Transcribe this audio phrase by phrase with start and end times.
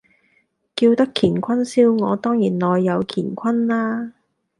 [0.75, 4.13] 叫得乾坤燒鵝，當然係內有乾坤啦